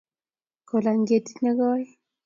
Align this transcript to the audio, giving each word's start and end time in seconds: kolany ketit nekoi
kolany 0.69 1.01
ketit 1.07 1.37
nekoi 1.43 1.83